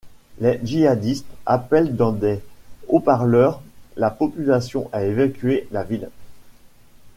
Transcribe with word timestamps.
Les 0.39 0.59
djihadistes 0.63 1.29
appellent 1.45 1.95
dans 1.95 2.11
des 2.11 2.39
haut-parleurs 2.87 3.61
la 3.97 4.09
population 4.09 4.89
à 4.93 5.03
évacuer 5.03 5.67
la 5.69 5.83
ville. 5.83 6.09